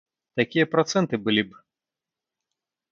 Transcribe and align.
Такія 0.39 0.69
працэнты 0.73 1.15
былі 1.29 1.43
б! 1.51 1.63